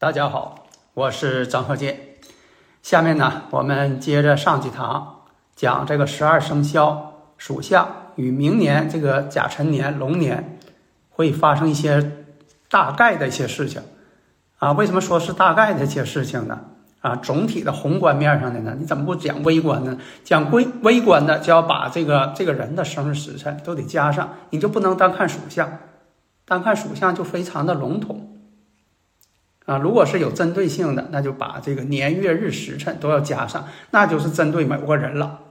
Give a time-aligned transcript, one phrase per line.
[0.00, 0.64] 大家好，
[0.94, 2.00] 我是张鹤剑。
[2.82, 7.86] 下面呢，我们接着上几堂讲这个十二生肖属相
[8.16, 10.58] 与明年这个甲辰年龙年
[11.10, 12.12] 会发生一些
[12.70, 13.82] 大概的一些事情
[14.56, 14.72] 啊。
[14.72, 16.58] 为什么说是大概的一些事情呢？
[17.02, 19.98] 啊，总体的宏观面上的呢，你怎么不讲微观呢？
[20.24, 25.70] 讲微微观的就要把这个这个人的生日时辰都得加上，你就不能单看属相，
[26.46, 28.28] 单看属相就非常的笼统。
[29.70, 35.42] 啊，如果是有针对性的，那就把这个年月日时辰都要加上，那就是针对某个人了。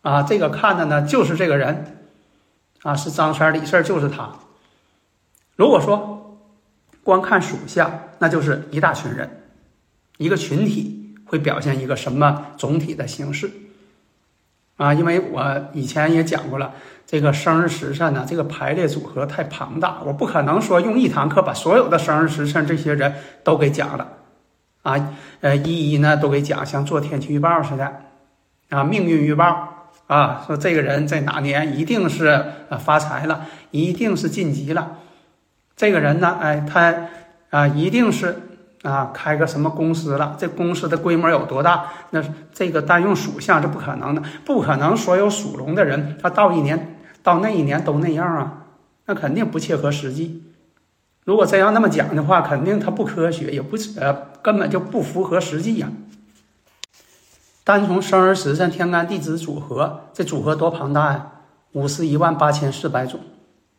[0.00, 1.98] 啊，这个看的呢就是这个人，
[2.82, 4.32] 啊是张三李四就是他。
[5.56, 6.40] 如果说
[7.02, 9.28] 光看属相，那就是一大群人，
[10.16, 13.50] 一个群体会表现一个什么总体的形式。
[14.76, 16.72] 啊，因为我以前也讲过了，
[17.06, 23.14] 这个生日时辰呢，这个排列组合太庞大，我不可能说用一堂课把所有的生日时辰这些人
[23.44, 24.08] 都给讲了，
[24.82, 27.92] 啊，呃，一一呢都给讲，像做天气预报似的，
[28.70, 32.26] 啊，命运预报啊，说这个人在哪年一定是
[32.68, 34.98] 啊发财了，一定是晋级了，
[35.76, 36.94] 这个人呢，哎，他
[37.50, 38.50] 啊一定是。
[38.84, 40.36] 啊，开个什么公司了？
[40.38, 41.86] 这公司的规模有多大？
[42.10, 48.66] 那这个单用属相是不可能的，不可能所有属龙的人他到一年到那一年都那样啊，
[49.06, 50.42] 那肯定不切合实际。
[51.24, 55.88] 如果真要那么讲的话，肯定它不科学，也不呃根本就不符合实际呀。
[57.64, 61.26] 单从生日时辰天干地支组合，这组合多庞大呀，
[61.72, 63.18] 五十一万八千四百种，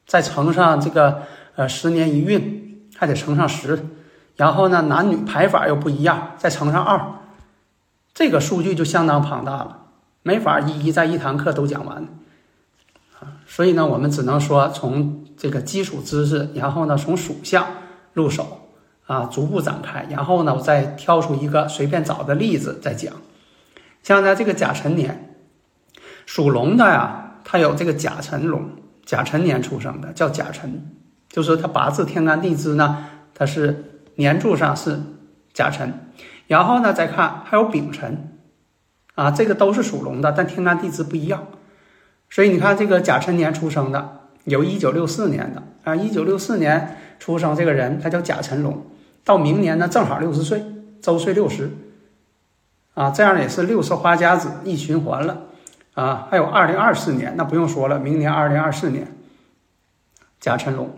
[0.07, 1.21] 再乘上这个
[1.55, 3.77] 呃十年一运，还得乘上十。
[4.35, 6.99] 然后呢，男女排法又不一样，再乘上二，
[8.13, 9.85] 这个数据就相当庞大了，
[10.23, 12.05] 没法一一在一堂课都讲完
[13.17, 13.39] 啊。
[13.47, 17.65] 所以呢，我们只能说从这个基础知识，然后呢，从属相
[18.11, 18.67] 入手
[19.05, 23.13] 啊，逐步展开，然后呢，我再挑出一个随便找的例子再讲。
[24.03, 25.37] 像在这个甲辰年，
[26.25, 28.69] 属龙的呀，他有这个甲辰龙，
[29.05, 30.91] 甲辰年出生的叫甲辰，
[31.29, 33.93] 就是他八字天干地支呢，他是。
[34.15, 35.01] 年柱上是
[35.53, 35.93] 甲辰，
[36.47, 38.37] 然后呢再看还有丙辰，
[39.15, 41.47] 啊，这个都是属龙的，但天干地支不一样，
[42.29, 48.85] 所以你看这个甲辰年出生的，有一九六四年的啊，一九六四年出生这个人他叫甲辰龙，
[49.23, 50.63] 到明年呢正好六十岁，
[51.01, 51.71] 周岁六十，
[52.93, 55.43] 啊，这样也是六十花甲子一循环了，
[55.93, 59.07] 啊，还有二零二四年那不用说了，明年二零二四年
[60.39, 60.89] 甲辰龙。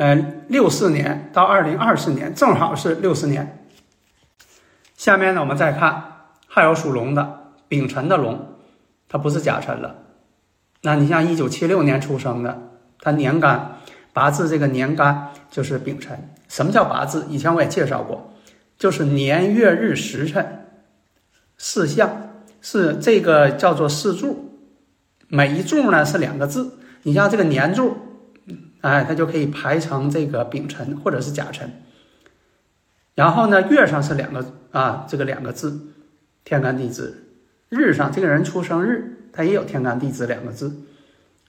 [0.00, 0.14] 呃，
[0.48, 3.66] 六四年到二零二四年正好是六十年。
[4.96, 8.56] 下面呢，我们再看，还有属龙的丙辰的龙，
[9.10, 9.96] 它不是甲辰了。
[10.80, 12.62] 那你像一九七六年出生的，
[13.02, 13.76] 他年干
[14.14, 16.30] 八字这个年干就是丙辰。
[16.48, 17.26] 什么叫八字？
[17.28, 18.32] 以前我也介绍过，
[18.78, 20.70] 就是年月日时辰
[21.58, 22.30] 四象，
[22.62, 24.62] 是这个叫做四柱，
[25.28, 26.78] 每一柱呢是两个字。
[27.02, 27.98] 你像这个年柱。
[28.80, 31.70] 哎，它就可以排成这个丙辰或者是甲辰，
[33.14, 35.78] 然后呢，月上是两个啊，这个两个字，
[36.44, 37.12] 天干地支；
[37.68, 40.70] 日上这个人出生日，他也有天干地支两个字；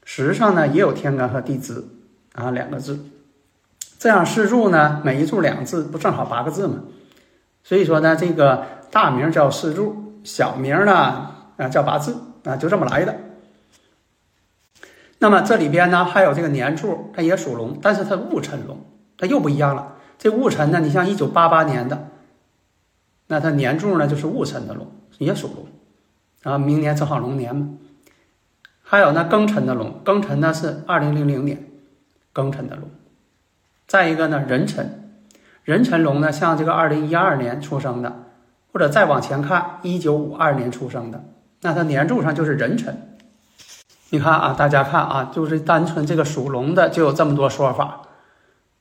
[0.04, 1.84] 时上呢也有天干和地支
[2.34, 3.00] 啊两个字。
[3.98, 6.84] 这样四柱呢，每一柱两个字，不正好八个字吗？
[7.64, 10.94] 所以说呢，这个大名叫四柱，小名呢
[11.58, 13.16] 啊叫八字啊，就这么来的。
[15.24, 18.76] 那么这里边呢，还有这个年柱，它也属龙，但是它戊辰龙，
[19.20, 19.94] 它又不一样了。
[20.18, 22.08] 这戊辰呢，你像一九八八年的，
[23.28, 24.88] 那它年柱呢就是戊辰的龙，
[25.20, 27.70] 也属龙，啊，明年正好龙年嘛。
[28.82, 31.68] 还有呢，庚辰的龙，庚辰呢是二零零零年，
[32.34, 32.90] 庚辰的龙。
[33.86, 35.14] 再一个呢，壬辰，
[35.66, 38.24] 壬辰龙呢，像这个二零一二年出生的，
[38.74, 41.24] 或者再往前看，一九五二年出生的，
[41.62, 43.20] 那它年柱上就是壬辰。
[44.14, 48.02] 你看啊，大家看啊，就是单纯这个属龙的就有这么多说法，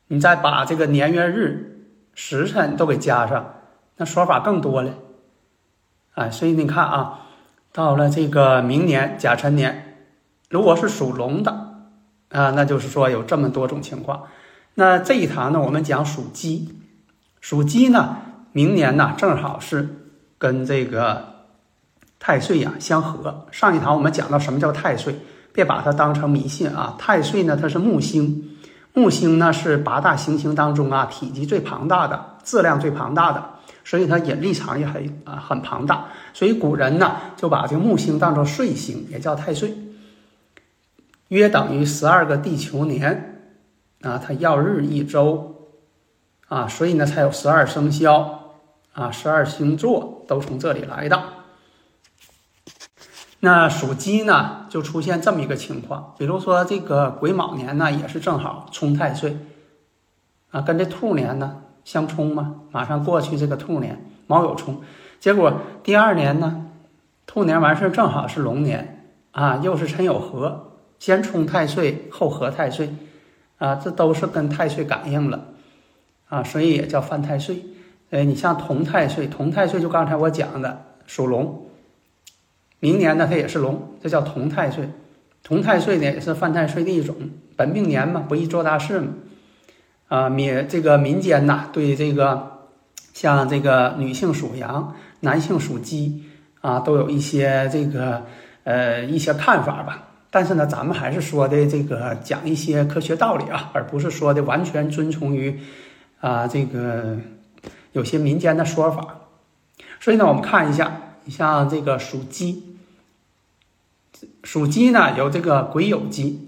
[0.09, 3.55] 你再把这个年月日时辰都给加上，
[3.97, 4.91] 那说法更多了。
[6.15, 7.21] 哎，所以你看啊，
[7.73, 9.97] 到了这个明年甲辰年，
[10.49, 11.53] 如果是属龙的
[12.31, 14.25] 啊，那就是说有这么多种情况。
[14.75, 16.77] 那这一堂呢，我们讲属鸡，
[17.41, 18.17] 属鸡呢，
[18.51, 19.89] 明年呢正好是
[20.39, 21.30] 跟这个
[22.21, 23.47] 太岁呀相合。
[23.51, 25.17] 上一堂我们讲到什么叫太岁，
[25.53, 26.95] 别把它当成迷信啊。
[26.99, 28.57] 太岁呢，它是木星，
[28.93, 33.43] 木星呢是八大行星当中啊体积最庞大的，质量最庞大的。
[33.83, 39.75] 所以它引力场也很啊很庞大，所以古人呢就把这个木星当做岁星，也叫太岁，
[41.29, 43.49] 约等于十二个地球年
[44.03, 45.71] 啊，它要日一周
[46.47, 48.53] 啊，所以呢才有十二生肖
[48.93, 51.21] 啊，十二星座都从这里来的。
[53.41, 59.37] 那属鸡呢就出现这么一个情况，比如说这个癸卯年呢也是正好冲太岁。
[60.51, 61.63] 啊，跟这兔年呢。
[61.83, 64.83] 相冲嘛，马上过去这个兔年卯酉冲，
[65.19, 65.51] 结果
[65.83, 66.67] 第二年呢，
[67.27, 69.03] 兔年完事儿正好是龙年。
[69.33, 72.95] 啊，又是辰酉合，先冲太岁后合太岁，
[73.57, 75.47] 啊，这都是跟太岁感应了。
[76.29, 77.65] 啊，所以也叫犯太岁。
[78.11, 81.70] 哎，你像同太岁，同太岁就刚才我讲的属龙，
[82.81, 84.89] 明年呢它也是龙，这叫同太岁。
[85.43, 87.15] 同太岁呢也是犯太岁的一种，
[87.57, 89.09] 本命年嘛，不宜做大事嘛。
[90.09, 92.51] 啊，民这个民间呐，对这个
[93.15, 96.25] 像这个女性属羊，男性属鸡
[96.61, 98.23] 啊，都有一些这个
[98.65, 100.09] 呃一些看法吧。
[100.31, 105.59] 但是呢，咱们还是说的这个讲一些科学道理啊，而不是说的完全遵从于
[106.21, 107.17] 啊这个
[107.93, 109.17] 有些民间的说法。
[110.01, 112.70] 所以呢，我们看一下，你像这个属鸡，
[114.45, 116.47] 属鸡呢有这个癸酉鸡。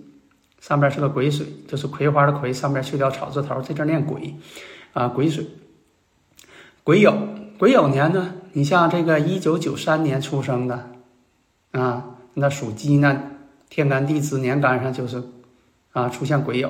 [0.60, 4.36] 上边是个癸水，就是葵花的葵，上边去掉草字头，这字念癸，
[4.92, 5.44] 啊，癸水，
[6.84, 7.16] 癸酉，
[7.58, 10.92] 癸酉年呢，你像这个一九九三年出生的，
[11.72, 13.22] 啊，那属鸡呢，
[13.68, 15.24] 天干地支年干上就是，
[15.90, 16.68] 啊，出现癸酉。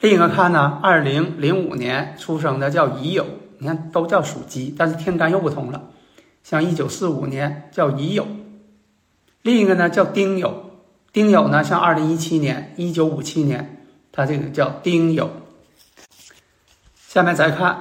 [0.00, 3.26] 另一个看呢，二零零五年出生的叫乙酉，
[3.58, 5.90] 你看都叫属鸡，但是天干又不同了，
[6.44, 8.26] 像一九四五年叫乙酉，
[9.42, 10.52] 另一个呢叫丁酉。
[11.10, 15.28] 丁酉呢，像二零一七年、一九五七年，它这个叫丁酉。
[17.06, 17.78] 下面再看，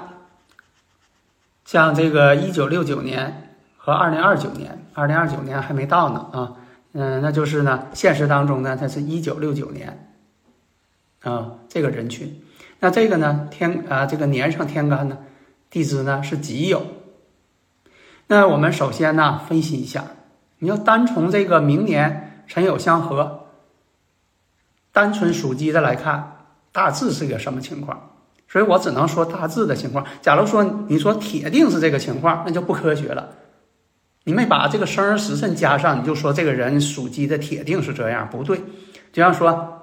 [1.65, 6.53] 像这个一九六九年和二零二九年，二零二九年还没到呢啊，
[6.91, 10.13] 嗯，那就是呢，现实当中呢，它是一九六九年
[11.23, 12.39] 啊，这个人群。
[12.79, 15.17] 那这个呢，天啊，这个年上天干呢，
[15.71, 16.81] 地支呢是己酉。
[18.27, 20.03] 那我们首先呢，分析一下，
[20.59, 22.29] 你要单从这个明年。
[22.45, 23.45] 辰酉相合，
[24.91, 28.11] 单纯属鸡的来看，大致是个什么情况？
[28.49, 30.05] 所以我只能说大致的情况。
[30.21, 33.29] 假如说你说铁定是这个情况，那就不科学了。
[34.25, 38.61] 你没把这个生日时辰加上，你就说这个人属鸡的铁定是这样，不对。
[39.13, 39.81] 就像说，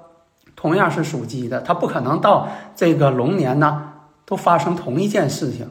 [0.55, 3.91] 同样是属鸡的，他不可能到这个龙年呢
[4.23, 5.67] 都发生同一件事情，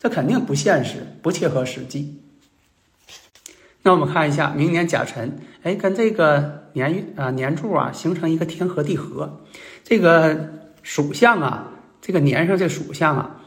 [0.00, 2.20] 这肯定不现实，不切合实际。
[3.82, 9.40] 那我们看一下，明年甲辰，哎，跟这个年月啊年柱啊形成一个天合地合，
[9.84, 10.48] 这个
[10.82, 13.42] 属相啊，这个年上这属相啊，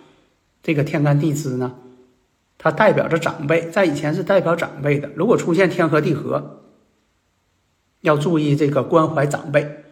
[0.61, 1.75] 这个天干地支呢，
[2.59, 5.09] 它代表着长辈，在以前是代表长辈的。
[5.15, 6.61] 如果出现天合地合，
[8.01, 9.83] 要注意这个关怀长辈。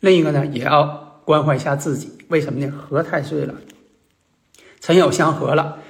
[0.00, 2.12] 另一个呢，也要关怀一下自己。
[2.28, 2.70] 为什么呢？
[2.70, 3.54] 合太岁了，
[4.80, 5.80] 辰酉相合了。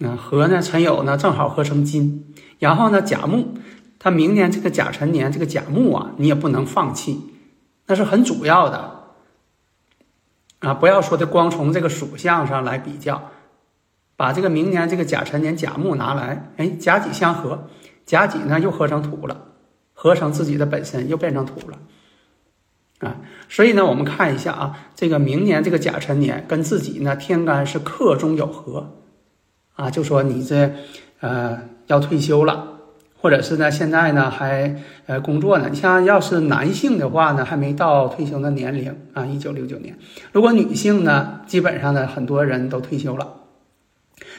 [0.00, 0.62] 那合呢？
[0.62, 1.16] 辰酉呢？
[1.16, 3.02] 正好合成金，然后呢？
[3.02, 3.48] 甲木，
[3.98, 7.20] 它明年这个甲辰年，这个甲木啊，你也不能放弃，
[7.86, 8.92] 那是很主要的
[10.60, 10.72] 啊！
[10.72, 13.30] 不要说的光从这个属相上来比较，
[14.16, 17.66] 把这个明年这个甲辰年甲木拿来，哎，甲己相合，
[18.06, 19.46] 甲己呢又合成土了，
[19.92, 21.78] 合成自己的本身又变成土了
[23.00, 23.16] 啊！
[23.48, 28.94] 所以呢，我们看一下啊，这个明年这个甲辰年跟自己呢天干是克中有合。
[29.78, 30.72] 啊，就说你这，
[31.20, 31.56] 呃，
[31.86, 32.80] 要退休了，
[33.16, 34.74] 或者是呢，现在呢还
[35.06, 35.68] 呃工作呢。
[35.70, 39.96] 你像要是男性的话呢，还没到退休的年龄啊，一九六九年。
[40.32, 43.34] 如果女性呢，基本上呢很多人都退休了。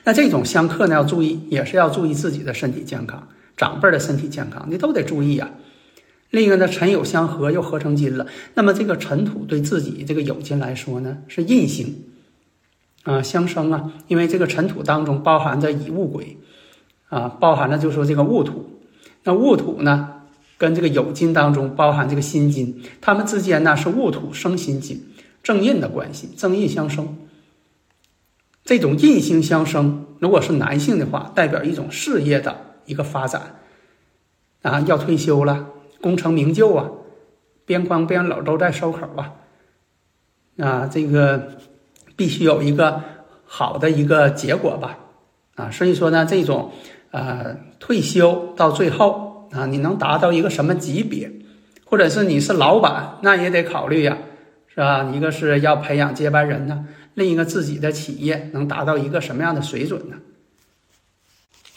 [0.03, 5.51] 那这种相克呢要注意，也是要注意自己的身体健康，长辈的身体健康，你都得注意啊。
[6.31, 11.95] 另一个呢，辰酉相合又合成金了，那么这个尘土对自己这个酉金来说呢是印星。
[13.09, 16.37] 啊，相生啊，因为这个尘土当中包含着乙戊癸，
[17.07, 18.69] 啊，包含了就说这个戊土，
[19.23, 20.21] 那戊土呢，
[20.59, 25.07] 跟这个酉金当中包含这个辛金，它们之间呢是戊土生辛金，
[25.41, 27.17] 正印的关系，正印相生。
[28.63, 33.55] 这种印星相生，如果是男性的话，代表一种事业的一个发展，
[34.61, 35.65] 啊，要退休了，
[35.99, 36.91] 功成名就啊，
[37.65, 39.33] 边框边篓都在收口啊，
[40.59, 41.57] 啊，这个
[42.19, 43.01] 必须有一个
[43.45, 44.97] 好的一个结果吧，
[45.55, 46.73] 啊，所以说呢，这种
[47.11, 51.31] 呃退休到最后啊，你能达到一个什么级别，
[51.85, 54.17] 或者是你是老板，那也得考虑呀，
[54.67, 55.09] 是吧？
[55.13, 56.87] 一个是要培养接班人呢。
[57.13, 60.17] 另一个自己的企业能达到一个什么样的水准呢？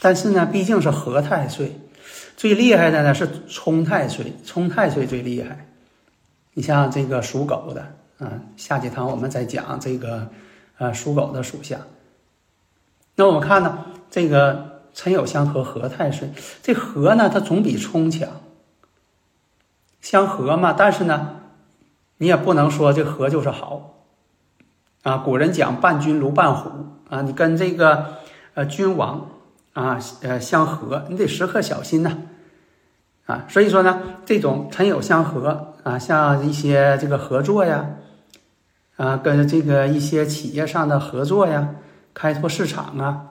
[0.01, 1.79] 但是呢，毕竟是合太岁，
[2.37, 5.69] 最厉害的呢是冲太岁，冲太岁最厉害。
[6.55, 10.29] 你像这个属狗的，嗯，下几堂我们再讲这个，
[10.79, 11.81] 呃，属狗的属相。
[13.17, 16.31] 那我们看呢，这个辰酉相合，合太岁，
[16.62, 18.29] 这合呢，它总比冲强，
[20.00, 20.73] 相合嘛。
[20.73, 21.41] 但是呢，
[22.19, 23.88] 你也不能说这合就是好。
[25.02, 26.71] 啊，古人讲伴君如伴虎
[27.11, 28.19] 啊，你跟这个
[28.55, 29.31] 呃君王
[29.73, 32.19] 啊呃相合，你得时刻小心呐
[33.26, 37.85] 啊，所以说呢，这种辰酉相合啊，像一些这个合作呀
[38.97, 41.75] 啊，跟这个一些企业上的合作呀，
[42.13, 43.27] 开拓市场啊，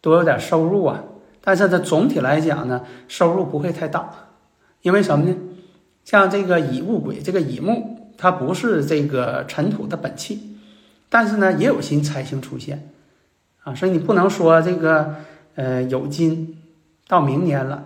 [0.00, 1.02] 多有点收入啊，
[1.40, 4.08] 但是呢，总体来讲呢，收入不会太大，
[4.82, 5.34] 因为什么呢？
[6.04, 10.58] 像这个乙戊癸，这个乙木它不是这个尘土的本气。
[11.08, 12.88] 但是呢，也有新财星出现，
[13.64, 15.14] 啊，所以你不能说这个，
[15.56, 16.56] 呃，有金
[17.06, 17.84] 到明年了，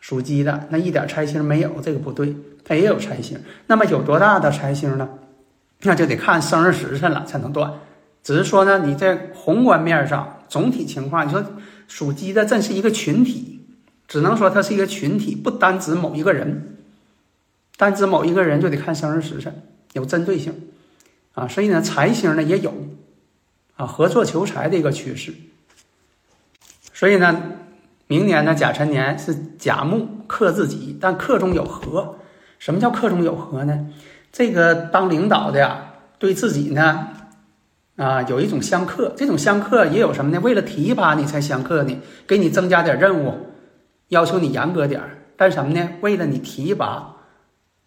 [0.00, 3.40] 属鸡的那一点财星没有，这个不对，它也有财星。
[3.66, 5.08] 那么有多大的财星呢？
[5.82, 7.72] 那就得看生日时辰了才能断。
[8.22, 11.44] 只是说呢，你在宏观面上总体情况，你说
[11.86, 13.64] 属鸡的这是一个群体，
[14.06, 16.76] 只能说它是一个群体，不单指某一个人，
[17.76, 20.68] 单指某一个人就得看生日时辰，有针对性。
[21.34, 22.74] 啊，所以呢，财星呢也有，
[23.76, 25.32] 啊，合作求财的一个趋势。
[26.92, 27.40] 所以呢，
[28.08, 32.16] 明年呢甲辰年是甲木克自己，但克中有合。
[32.58, 33.86] 什么叫克中有合呢？
[34.32, 37.08] 这个当领导的呀，对自己呢，
[37.96, 39.12] 啊，有一种相克。
[39.16, 40.40] 这种相克也有什么呢？
[40.40, 43.34] 为了提拔你才相克呢，给你增加点任务，
[44.08, 45.18] 要求你严格点儿。
[45.36, 45.88] 但什么呢？
[46.00, 47.16] 为了你提拔，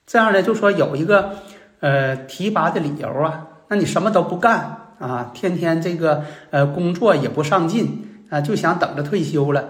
[0.06, 1.36] 这样呢，就说有一个。
[1.82, 9.68] 呃，提拔的理由啊，那你什么都不干啊，天天这个呃工作也不上进啊，就想等着退休了，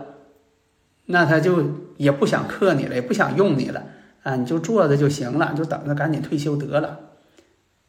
[1.05, 1.63] 那他就
[1.95, 3.81] 也不想克你了，也不想用你了
[4.23, 6.99] 啊，你就坐着就行了，就等着赶紧退休得了，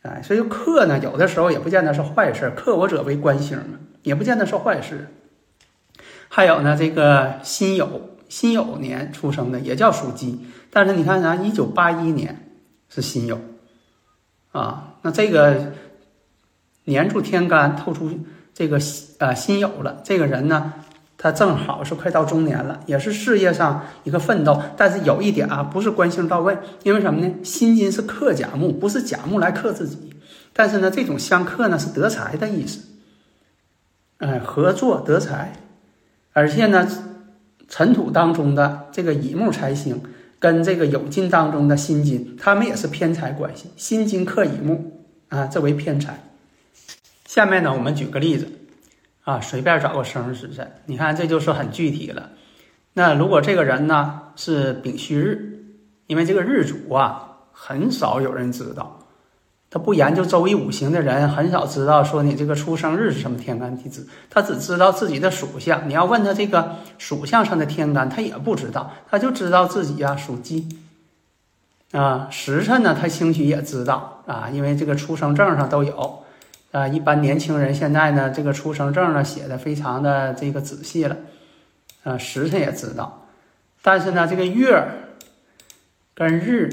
[0.02, 5.08] 哎，所以克呢，有的时候也不见得是坏事，克我者为官星嘛，也不见得是坏事。
[6.28, 7.86] 还有呢，这个辛酉
[8.28, 12.50] 辛酉年出生的也叫属鸡，但是你看咱一九八一年
[12.88, 13.36] 是辛酉。
[14.52, 15.72] 啊，那这个
[16.84, 18.10] 年柱天干透出
[18.54, 18.78] 这个
[19.18, 20.72] 呃辛酉了，这个人呢，
[21.22, 24.60] 他正好是快到中年了，也是事业上一个奋斗。
[24.76, 27.32] 但是有一点啊，不是官星到位，因为什么呢？
[27.44, 30.12] 辛金是克甲木，不是甲木来克自己。
[30.52, 32.80] 但是呢，这种相克呢是得财的意思，
[34.18, 35.52] 哎，合作得财，
[36.32, 36.88] 而且呢，
[37.68, 40.02] 尘土当中的这个乙木财星。
[40.40, 43.70] 跟这个酉金当中的辛金，他们也是偏财关系。
[43.76, 46.18] 辛金克乙木啊，这为偏财。
[47.26, 48.48] 下面呢，我们举个例子
[49.24, 52.30] 啊，随便找个生日时辰，你看这就是很具体了。
[52.92, 55.64] 那如果这个人呢是丙戌日，
[56.06, 58.98] 因为这个日主啊，很少有人知道。
[59.70, 65.88] 他不研究周易五行的人很少知道说你这个出生日是什么天干地支，他只知道自己的属相。
[65.88, 70.68] 你要问他这个属相上的天干，他也不知道，他就知道自己呀属鸡。
[71.92, 76.21] 啊，时辰呢，他兴许也知道啊，因为这个出生证上都有。
[76.72, 81.16] 啊，一般年轻人现在呢，这个出生证呢写的非常的这个仔细了。
[82.02, 83.28] 啊，时辰也知道，
[83.80, 84.84] 但是呢，这个月
[86.16, 86.68] 跟日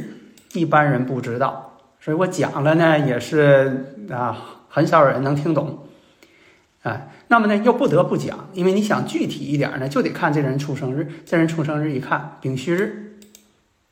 [0.54, 1.78] 一般人不知道。
[2.00, 4.36] 所以我讲了呢，也是啊，
[4.70, 5.86] 很少有人能听懂，
[6.82, 11.08] 哎，那么呢又不得不讲，因为你想具体一点呢，就得看这人出生日。
[11.26, 13.18] 这人出生日一看丙戌日，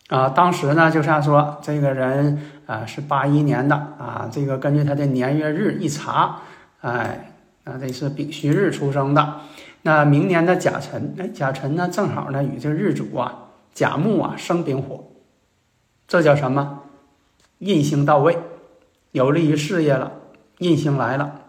[0.08, 6.42] 啊，当时呢就像说这个人啊是八一年的啊，这个根据他的年月日一查，
[6.82, 7.34] 哎，
[7.64, 9.40] 啊这是丙戌日出生的。
[9.82, 15.12] 那明年的甲辰，哎，甲辰呢正好呢与这日主啊甲木啊生丙火，
[16.08, 16.84] 这叫什么？
[17.60, 18.38] 印星到位，
[19.14, 20.12] 有利于事业了。
[20.60, 21.40] 印星来了，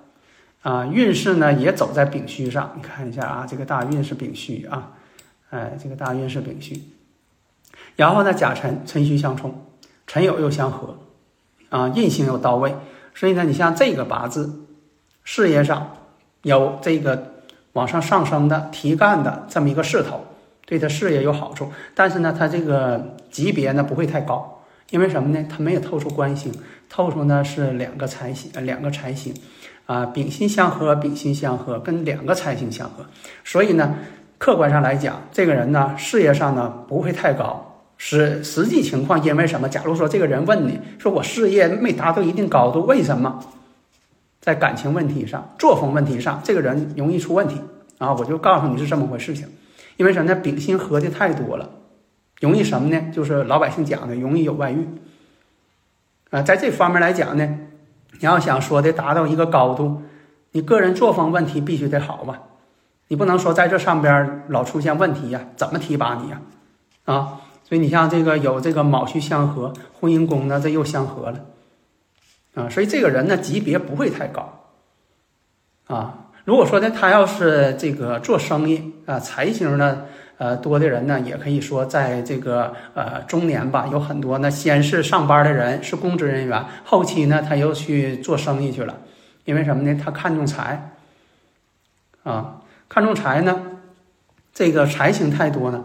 [0.62, 2.72] 啊，运势呢也走在丙戌上。
[2.76, 4.92] 你看一下啊，这个大运是丙戌啊，
[5.50, 6.92] 哎，这个大运是丙戌。
[7.96, 9.64] 然后呢，甲辰辰戌相冲，
[10.06, 10.96] 辰酉又相合，
[11.70, 12.74] 啊，印星又到位。
[13.14, 14.64] 所以呢，你像这个八字，
[15.24, 15.96] 事业上
[16.42, 17.32] 有这个
[17.72, 20.24] 往上上升的、提干的这么一个势头，
[20.66, 21.72] 对他事业有好处。
[21.94, 25.46] 但是呢，他这个级别呢不会太高，因为什么呢？
[25.50, 26.52] 他没有透出官星，
[26.88, 29.34] 透出呢是两个财星，两个财星，
[29.86, 33.04] 啊，丙辛相合，丙辛相合，跟两个财星相合，
[33.44, 33.96] 所以呢，
[34.38, 37.67] 客观上来讲，这个人呢事业上呢不会太高。
[37.98, 39.68] 实实际情况，因为什么？
[39.68, 43.44] 假如说这个人问你说我事业没达到一定高度，为什么？
[44.40, 47.60] 在感情问题上、作风问题上，这个人容易出问题
[47.98, 48.14] 啊！
[48.14, 49.46] 我就告诉你是这么回事情，
[49.96, 50.40] 因为什么呢？
[50.40, 51.68] 丙辛合的太多了，
[52.40, 53.10] 容易什么呢？
[53.12, 54.86] 就是老百姓讲的，容易有外遇
[56.30, 56.40] 啊！
[56.40, 57.58] 在这方面来讲呢，
[58.12, 60.02] 你要想说的达到一个高度，
[60.52, 62.40] 你个人作风问题必须得好吧？
[63.08, 66.40] 你不能说在这上边老出现问题呀，怎么提拔你呀？
[67.04, 67.40] 啊！
[67.68, 71.44] 所以你像这个有这个卯戌相合，婚姻宫呢这又相合了，
[72.54, 74.64] 啊，所以这个人呢级别不会太高，
[75.86, 80.06] 啊，如果说呢他要是这个做生意啊财星呢
[80.38, 88.96] 呃多的人呢，也可以说在这个呃中年吧，有很多呢先是上班的人是公职人员，后期呢他又去做生意去了，
[89.44, 90.00] 因为什么呢？
[90.02, 90.90] 他看重财，
[92.22, 93.60] 啊，看重财呢，
[94.54, 95.84] 这个财星太多呢。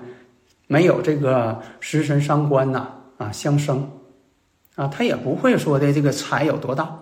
[0.74, 2.88] 没有这个食神伤官呐，
[3.20, 3.92] 啊相生，
[4.74, 6.98] 啊他也不会说的这个财有多大，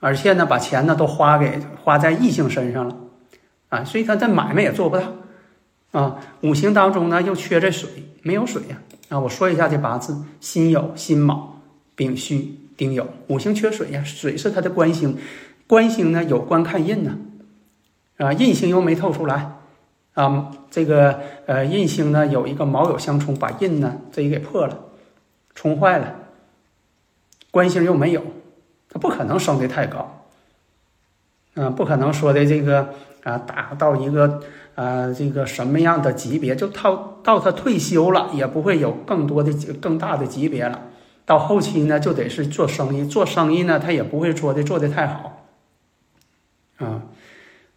[0.00, 2.96] 而且呢把钱呢都花给花在异性身上了，
[3.68, 5.12] 啊所以他这买卖也做不大，
[5.92, 7.88] 啊五行当中呢又缺这水，
[8.22, 11.62] 没有水呀，啊我说一下这八字：辛酉、辛卯、
[11.94, 15.16] 丙戌、丁酉，五行缺水呀，水是他的官星，
[15.68, 17.16] 官星呢有官看印呢，
[18.16, 19.52] 啊印星又没透出来。
[20.14, 24.78] 啊，这个呃印星呢有一个卯酉相冲，把印呢这一给破了，
[25.56, 26.14] 冲坏了。
[27.50, 28.22] 官星又没有，
[28.88, 30.24] 它不可能升的太高。
[31.54, 32.94] 嗯，不可能说的这个
[33.24, 34.40] 啊达到一个
[34.76, 40.80] 啊这个什么样的级别，就到到他退休了也不会有更多的更大的级别了。
[41.26, 45.44] 到后期呢就得是做生意，做生意呢他也不会做的做的太好。
[46.78, 47.02] 啊，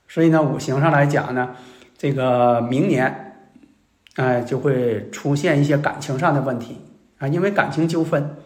[0.08, 1.56] 所以呢五行上来讲呢。
[1.98, 3.34] 这个明年，
[4.16, 6.78] 哎，就会出现一些感情上的问题
[7.18, 8.38] 啊，因为感情纠纷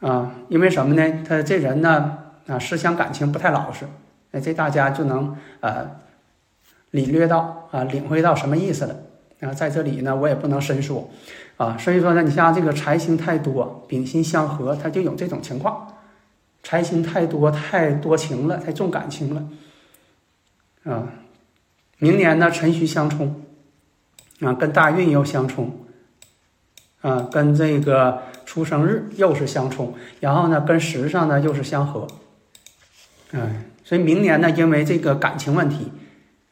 [0.00, 1.24] 啊，因为什么呢？
[1.26, 2.18] 他这人呢，
[2.48, 3.86] 啊，思想感情不太老实，
[4.32, 5.88] 哎，这大家就能呃
[6.90, 8.96] 领略到啊，领会到什么意思了
[9.40, 9.54] 啊。
[9.54, 11.08] 在这里呢，我也不能深说
[11.58, 15.94] 啊，所以说呢，你像这个财星太多，丙辛相合，他就有这种情况，
[16.64, 19.48] 财星太多，太多情了，太重感情了
[20.92, 21.06] 啊。
[21.98, 23.42] 明年呢，辰戌相冲，
[24.40, 25.84] 啊，跟大运又相冲，
[27.00, 32.06] 啊，跟这个出生日又是相冲，然后呢，跟时上呢又是相合，
[33.32, 35.90] 嗯，所以明年呢，因为这个感情问题，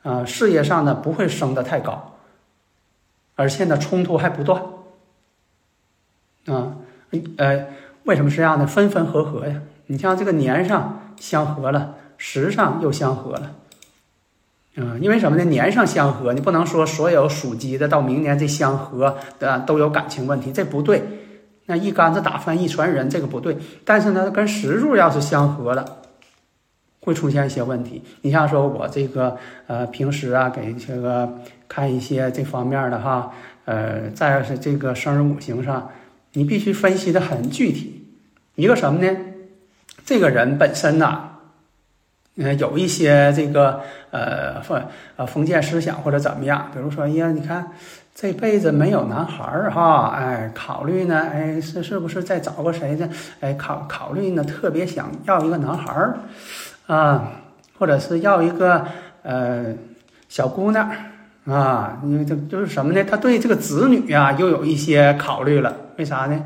[0.03, 2.19] 啊，事业上呢不会升得太高，
[3.37, 4.61] 而且呢冲突还不断，
[6.47, 6.77] 啊，
[7.37, 7.67] 呃，
[8.03, 8.67] 为什么是这样呢？
[8.67, 13.55] 分分合合呀，你像这个年上相合了，时上又相合了。
[14.79, 15.45] 嗯，因为什么呢？
[15.45, 21.03] 年上相合，你不能说所有属鸡的到明年这相合的都有感情问题，这不对。
[21.65, 23.57] 那一竿子打翻一船人，这个不对。
[23.87, 26.03] 但是呢，跟石柱要是相合了，
[27.01, 28.03] 会出现一些问题。
[28.21, 33.33] 你像说我这个呃，平时啊给这个看一些这方面的哈，
[33.65, 35.91] 呃，再是这个生日五行上，
[36.35, 38.07] 你必须分析的很具体。
[38.57, 39.17] 一个什么呢？
[40.05, 41.31] 这个人本身呐。
[42.39, 44.83] 嗯，有一些这个呃封
[45.17, 47.67] 呃封建思想或者怎么样，比如说，哎呀，你看
[48.15, 53.09] 这辈子没有男孩儿哈，哎，考虑呢，哎，是是不是再找个谁呢？
[53.41, 56.19] 哎，考考虑呢，特别想要一个男孩儿
[56.87, 57.33] 啊，
[57.79, 58.85] 或者是要一个
[59.23, 59.75] 呃
[60.29, 60.91] 小姑娘
[61.47, 63.03] 啊，因为这就是什么呢？
[63.05, 66.39] 他对这个子女啊又有一些考虑了，为啥呢？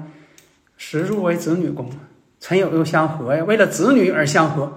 [0.76, 1.90] 时柱为子女宫，
[2.38, 4.72] 辰酉又相合呀，为了子女而相合。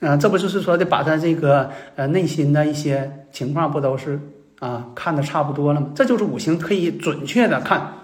[0.00, 4.20] 啊，这不就是说的把他这个呃内心的一些情况不都是
[4.58, 5.88] 啊看的差不多了吗？
[5.94, 7.94] 这就是五行可以准确的看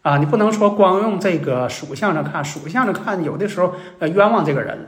[0.00, 4.84] 啊，你不能说光用这个属相上看，属相上看有的时候呃冤枉这个人了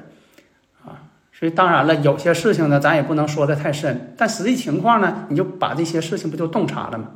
[0.86, 0.96] 啊。
[1.32, 7.08] 所以当然了，有些事情呢咱也不能说的太深，但实际情况呢你就把这些事情不就洞察了吗？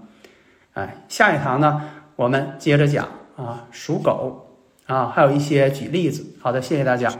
[0.75, 1.83] 哎，下一堂呢
[2.17, 4.47] 我们接着讲啊属狗
[4.87, 6.27] 啊，还有一些举例子。
[6.41, 7.11] 好的，谢谢大家。